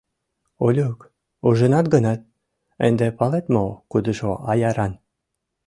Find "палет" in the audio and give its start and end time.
3.17-3.45